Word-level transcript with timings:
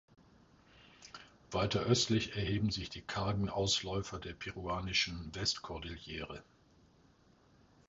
Weiter 1.51 1.81
östlich 1.81 2.35
erheben 2.35 2.71
sich 2.71 2.89
die 2.89 3.03
kargen 3.03 3.49
Ausläufer 3.49 4.17
der 4.17 4.33
peruanischen 4.33 5.29
Westkordillere. 5.35 6.41